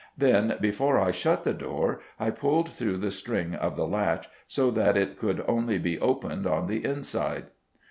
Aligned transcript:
Then, 0.17 0.57
before 0.59 0.99
I 0.99 1.11
shut 1.11 1.43
the 1.43 1.53
door, 1.53 1.99
I 2.19 2.31
pulled 2.31 2.69
through 2.69 2.97
the 2.97 3.11
string 3.11 3.53
of 3.53 3.75
the 3.75 3.85
latch, 3.85 4.27
so 4.47 4.71
that 4.71 4.97
it 4.97 5.15
could 5.15 5.45
only 5.47 5.77
be 5.77 5.99
opened 5.99 6.47
on 6.47 6.65
the 6.65 6.83
inside." 6.83 7.51